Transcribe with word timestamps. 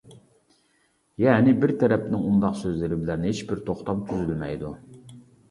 يەنى 1.23 1.53
بىر 1.63 1.73
تەرەپنىڭ 1.83 2.23
ئۇنداق 2.31 2.57
سۆزلىرى 2.63 2.99
بىلەن 3.03 3.29
ھېچبىر 3.31 3.63
توختام 3.69 4.03
تۈزۈلمەيدۇ. 4.11 4.75